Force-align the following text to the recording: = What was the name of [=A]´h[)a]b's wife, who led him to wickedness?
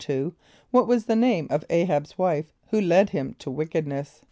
= 0.39 0.71
What 0.71 0.87
was 0.87 1.05
the 1.05 1.15
name 1.15 1.45
of 1.51 1.63
[=A]´h[)a]b's 1.67 2.17
wife, 2.17 2.51
who 2.71 2.81
led 2.81 3.11
him 3.11 3.35
to 3.37 3.51
wickedness? 3.51 4.19